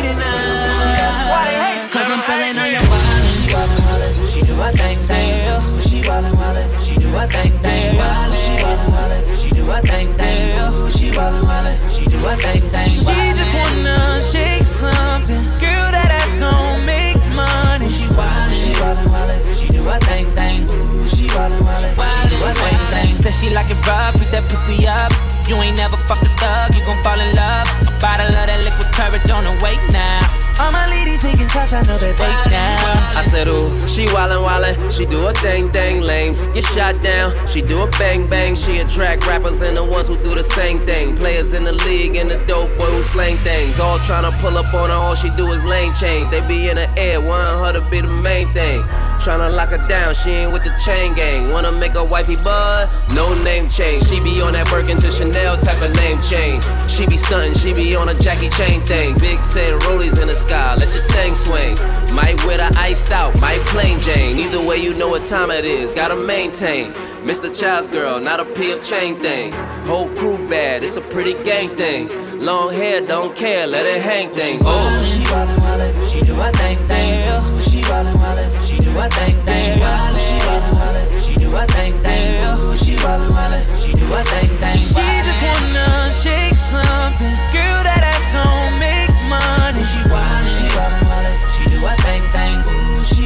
[7.12, 7.76] do her thing, thing.
[7.76, 9.36] She wildin', wildin'.
[9.36, 10.48] She do her thing, thing.
[10.96, 11.78] She wildin', wildin'.
[11.92, 12.90] She do her thing, thing.
[12.90, 15.44] She just wanna shake something.
[15.60, 17.90] Girl, that ass gon' make money.
[17.90, 19.42] She wildin', she wildin', wildin'.
[19.60, 20.70] She do her thing, thing.
[20.70, 22.00] Ooh, she wildin', wildin'.
[22.00, 23.14] She do her thing, thing.
[23.14, 25.12] Said she like it rough, beat that pussy up.
[25.50, 27.68] You ain't never fucked a thug, you gon' fall in love.
[27.88, 30.41] A bottle of that liquid courage on the way now.
[30.62, 33.18] All my ladies taking shots, I know that they down.
[33.18, 37.34] I said, ooh, she wildin' wildin', she do a thing thing, lames get shot down.
[37.48, 40.86] She do a bang bang, she attract rappers and the ones who do the same
[40.86, 41.16] thing.
[41.16, 43.80] Players in the league and the dope boy who slang things.
[43.80, 46.30] All tryna pull up on her, all she do is lane change.
[46.30, 48.84] They be in the air, want her to be the main thing.
[49.22, 51.52] Tryna lock her down, she ain't with the chain gang.
[51.52, 52.90] Wanna make her wifey bud?
[53.14, 54.02] No name change.
[54.10, 56.66] She be on that Birkin to Chanel type of name change.
[56.90, 59.14] She be stuntin', she be on a Jackie Chain thing.
[59.20, 61.76] Big said rollies in the sky, let your thing swing.
[62.14, 64.38] Might wear the iced out, might plain Jane.
[64.38, 66.92] Either way, you know what time it is, gotta maintain.
[67.24, 67.48] Mr.
[67.58, 69.54] Child's girl, not a P of chain thing.
[69.86, 72.10] Whole crew bad, it's a pretty gang thing.
[72.40, 74.60] Long hair, don't care, let it hang thing.
[74.64, 77.28] Oh, She wildin', wildin', she do her thing, thing.
[77.30, 79.70] Ooh, she wildin', wildin', she do her thing, thing.
[79.72, 82.44] Ooh, she wildin', wildin', she do her thing, thing.
[82.44, 84.78] Ooh, she wildin', wildin', she do her thing, thing.
[84.78, 87.36] She just wanna shake something.
[87.54, 87.81] Girl,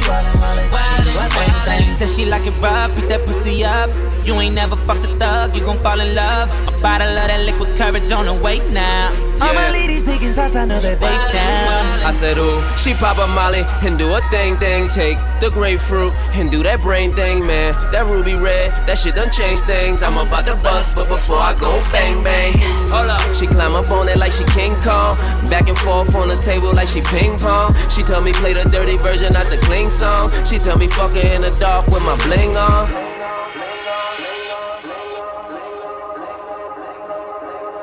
[0.06, 2.08] She wildin', wildin', she thing, thing.
[2.16, 3.90] She like it rough, beat that pussy up.
[4.26, 6.50] You ain't never fucked a thug, you gon' fall in love.
[6.66, 9.14] A bottle of that liquid courage on the way now.
[9.40, 12.02] All my ladies taking shots, I know that they down.
[12.02, 14.88] I said, ooh, she pop a molly and do a thing thing.
[14.88, 17.74] Take the grapefruit and do that brain thing, man.
[17.92, 20.02] That ruby red, that shit done changed things.
[20.02, 22.52] I'm about to bust, but before I go bang bang.
[22.90, 25.14] Hold up, she climb up on it like she King Kong.
[25.46, 27.72] Back and forth on the table like she ping pong.
[27.94, 30.34] She tell me play the dirty version, not the clean song.
[30.44, 33.15] She tell me fuck her in the dark with my bling on.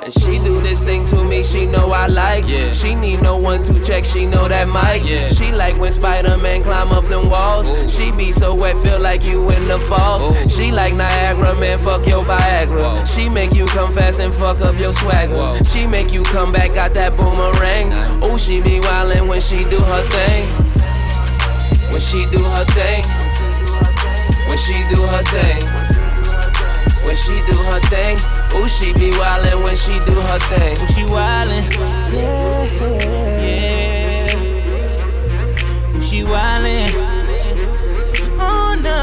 [0.04, 2.46] And she do this thing to me, she know I like.
[2.46, 2.74] Yeah.
[2.74, 5.10] She need no one to check, she know that mic.
[5.10, 5.30] Yeah.
[5.30, 7.70] She like when Spider-Man climb up them walls.
[7.90, 10.26] She be so wet, feel like you in the falls.
[10.54, 13.08] She like Niagara, man, fuck your Viagra.
[13.08, 15.64] She make you come fast and fuck up your swagger.
[15.64, 17.94] She make you come back, got that boomerang.
[18.22, 20.46] Oh, she be wildin' when she do her thing.
[21.94, 23.04] When she do her thing.
[24.50, 26.13] When she do her thing.
[27.06, 28.18] When she do her thing,
[28.56, 30.74] ooh, she be wildin' when she do her thing.
[30.82, 31.64] Ooh, she wildin',
[32.14, 32.64] yeah,
[33.44, 34.38] yeah.
[35.96, 36.90] Ooh, she wildin',
[38.40, 38.98] Oh no.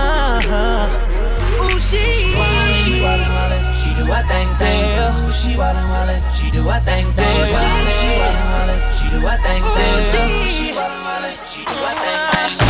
[1.63, 3.63] Ooh, she wildin', she wildin', wildin'.
[3.81, 4.83] She do her thing, thing.
[4.99, 6.21] Ooh, she wildin', wildin'.
[6.33, 7.27] She do her thing, thing.
[7.29, 8.81] She wildin', she wildin', wildin'.
[8.97, 9.95] She do her thing, thing.
[9.95, 10.03] Ooh,
[10.49, 11.37] she wildin', wildin'.
[11.47, 12.70] She do her thing, thing.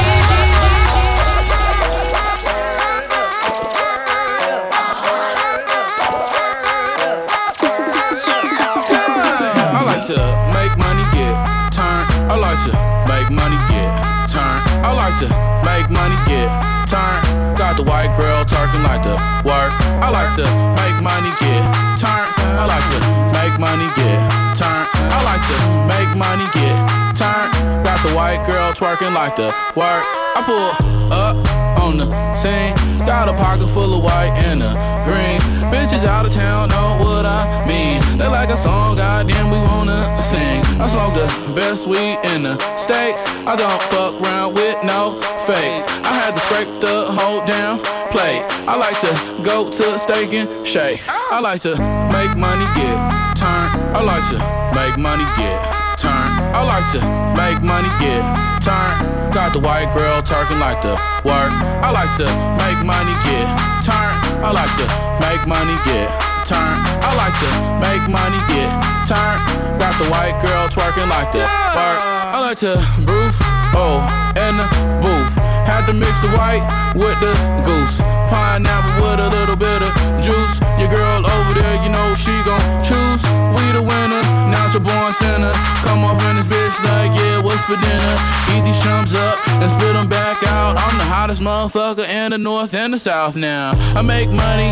[15.11, 15.29] Like to
[15.67, 16.47] make money get
[16.87, 17.59] turned.
[17.59, 19.73] Got the white girl talking like the work.
[19.99, 20.47] I like to
[20.79, 21.63] make money get
[21.99, 22.31] turned.
[22.55, 23.01] I like to
[23.35, 24.19] make money get
[24.55, 24.89] turned.
[25.11, 25.57] I like to
[25.91, 26.77] make money get
[27.19, 27.85] turned.
[27.85, 30.05] Got the white girl twerking like the work.
[30.37, 31.60] I pull up
[31.91, 32.75] on the scene.
[33.07, 34.73] Got a pocket full of white and a
[35.05, 35.41] green.
[35.73, 38.01] Bitches out of town know what I mean.
[38.19, 40.61] They like a song, goddamn, we wanna sing.
[40.81, 43.23] I smoke the best weed in the States.
[43.47, 45.87] I don't fuck around with no fakes.
[46.07, 47.79] I had to scrape the whole damn
[48.13, 48.43] plate.
[48.67, 51.01] I like to go to steak and shake.
[51.09, 51.75] I like to
[52.15, 52.97] make money get
[53.37, 53.73] turned.
[53.97, 54.39] I like to
[54.75, 56.33] make money get turned.
[56.57, 57.01] I like to
[57.37, 58.25] make money get
[58.65, 58.97] turn.
[59.37, 60.97] Got the white girl talking like the
[61.29, 61.53] work.
[61.85, 62.27] I like to
[62.57, 63.47] make money get
[63.85, 64.13] turn.
[64.41, 64.87] I like to
[65.21, 66.09] make money get
[66.49, 66.77] turn.
[67.05, 67.51] I like to
[67.85, 68.73] make money get
[69.05, 69.37] turn.
[69.77, 72.01] Got the white girl twerking like the work.
[72.33, 73.37] I like to roof,
[73.77, 74.01] oh,
[74.41, 74.67] in the
[75.05, 75.35] booth.
[75.69, 76.65] Had to mix the white
[76.97, 77.37] with the
[77.69, 78.20] goose.
[78.31, 80.57] Pineapple with a little bit of juice.
[80.79, 83.23] Your girl over there, you know she gon' choose.
[83.53, 85.53] We the winners, natural born sinner.
[85.85, 88.17] Come off in this bitch like, yeah, what's for dinner?
[88.55, 90.79] Eat these chumps up and spit them back out.
[90.79, 93.73] I'm the hottest motherfucker in the north and the south now.
[93.99, 94.71] I make money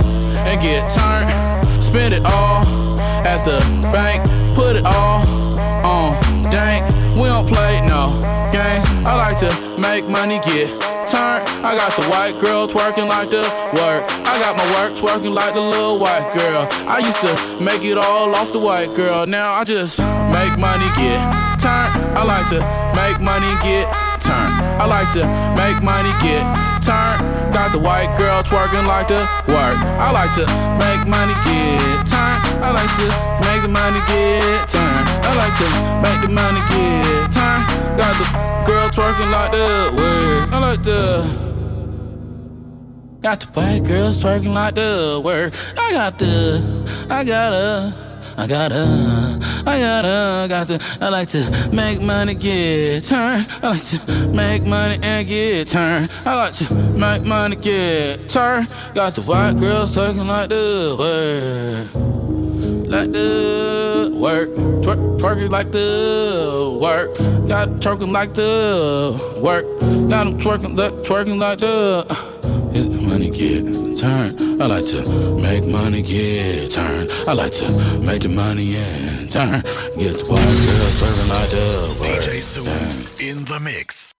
[0.48, 2.64] and get turned, spend it all
[3.26, 3.58] at the
[3.92, 4.22] bank,
[4.54, 5.26] put it all
[5.84, 6.14] on
[6.50, 6.86] dank.
[7.16, 8.14] We don't play no
[8.52, 8.86] games.
[9.04, 9.50] I like to
[9.80, 11.42] make money, get turned.
[11.64, 13.42] I got the white girl twerking like the
[13.74, 14.02] work.
[14.26, 16.68] I got my work twerking like the little white girl.
[16.88, 19.26] I used to make it all off the white girl.
[19.26, 21.18] Now I just make money, get
[21.60, 21.92] turned.
[22.16, 22.60] I like to
[22.94, 24.54] make money, get turned.
[24.76, 25.24] I like to
[25.56, 26.44] make money, get
[26.84, 27.20] turned.
[27.56, 29.76] Got the white girl twerking like the work.
[30.04, 30.44] I like to
[30.76, 32.40] make money, get turned.
[32.60, 33.06] I like to
[33.48, 35.06] make the money, get turned.
[35.24, 35.68] I like to
[36.04, 37.64] make the money, get turned.
[37.96, 38.26] Got the
[38.68, 39.66] girl twerking like the
[39.96, 40.52] work.
[40.52, 41.48] I like the.
[43.20, 45.52] Got the white girls twerking like the work.
[45.76, 46.62] I got the,
[47.10, 48.07] I got a,
[48.38, 50.98] I got a, I got a, got the.
[51.00, 53.48] I like to make money, get turned.
[53.64, 56.08] I like to make money and get turned.
[56.24, 58.68] I like to make money, get turned.
[58.94, 61.94] Got the white girls twerking like the work,
[62.88, 64.50] like the work,
[64.82, 67.18] twerk, twerking like the work.
[67.48, 69.66] Got twerking like the work.
[70.08, 72.37] Got 'em twerking, twerking like the.
[72.74, 73.64] Money, get
[73.98, 74.62] turned.
[74.62, 77.10] I like to make money, get turned.
[77.26, 79.62] I like to make the money and turn.
[79.98, 81.88] Get the white uh, girl serving like the.
[82.04, 84.12] DJ Sue in the mix.